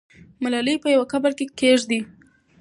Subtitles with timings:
[0.43, 1.99] ملالۍ په یوه قبر کې کښېږده.